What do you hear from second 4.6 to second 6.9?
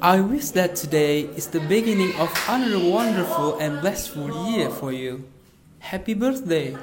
for you. Happy birthday!